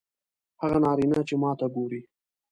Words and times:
هغه 0.61 0.77
نارینه 0.85 1.19
چې 1.27 1.35
ماته 1.41 1.67
ګوري 1.75 2.01